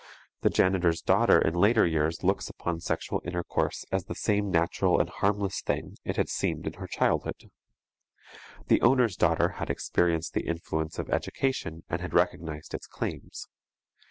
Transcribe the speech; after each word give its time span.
The 0.41 0.49
janitor's 0.49 0.99
daughter 1.03 1.37
in 1.39 1.53
later 1.53 1.85
years 1.85 2.23
looks 2.23 2.49
upon 2.49 2.79
sexual 2.79 3.21
intercourse 3.23 3.85
as 3.91 4.05
the 4.05 4.15
same 4.15 4.49
natural 4.49 4.99
and 4.99 5.07
harmless 5.07 5.61
thing 5.61 5.95
it 6.03 6.15
had 6.15 6.27
seemed 6.27 6.65
in 6.65 6.73
her 6.73 6.87
childhood. 6.87 7.51
The 8.65 8.81
owner's 8.81 9.15
daughter 9.15 9.49
had 9.61 9.69
experienced 9.69 10.33
the 10.33 10.47
influence 10.47 10.97
of 10.97 11.11
education 11.11 11.83
and 11.87 12.01
had 12.01 12.15
recognized 12.15 12.73
its 12.73 12.87
claims. 12.87 13.47